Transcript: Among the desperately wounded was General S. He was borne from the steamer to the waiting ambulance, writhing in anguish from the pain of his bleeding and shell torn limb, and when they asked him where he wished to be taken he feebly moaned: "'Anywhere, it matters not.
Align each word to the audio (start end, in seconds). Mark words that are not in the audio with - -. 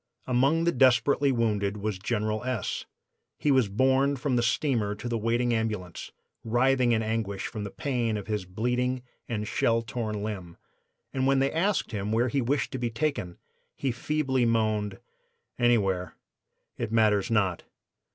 Among 0.25 0.63
the 0.63 0.71
desperately 0.71 1.31
wounded 1.31 1.77
was 1.77 1.99
General 1.99 2.43
S. 2.43 2.85
He 3.37 3.51
was 3.51 3.69
borne 3.69 4.15
from 4.15 4.35
the 4.35 4.41
steamer 4.41 4.95
to 4.95 5.07
the 5.07 5.15
waiting 5.15 5.53
ambulance, 5.53 6.11
writhing 6.43 6.91
in 6.91 7.03
anguish 7.03 7.45
from 7.45 7.65
the 7.65 7.69
pain 7.69 8.17
of 8.17 8.25
his 8.25 8.45
bleeding 8.45 9.03
and 9.29 9.47
shell 9.47 9.83
torn 9.83 10.23
limb, 10.23 10.57
and 11.13 11.27
when 11.27 11.37
they 11.37 11.51
asked 11.51 11.91
him 11.91 12.11
where 12.11 12.29
he 12.29 12.41
wished 12.41 12.71
to 12.71 12.79
be 12.79 12.89
taken 12.89 13.37
he 13.75 13.91
feebly 13.91 14.43
moaned: 14.43 14.97
"'Anywhere, 15.59 16.15
it 16.79 16.91
matters 16.91 17.29
not. 17.29 17.61